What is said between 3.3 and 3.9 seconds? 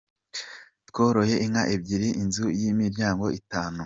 itanu.